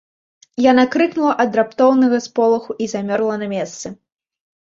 Яна 0.71 0.85
крыкнула 0.93 1.33
ад 1.43 1.57
раптоўнага 1.59 2.17
сполаху 2.27 2.77
і 2.87 2.89
замёрла 2.95 3.35
на 3.43 3.51
месцы. 3.53 3.93